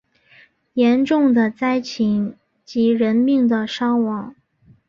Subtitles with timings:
[0.73, 4.33] 严重的灾情以及人命的伤亡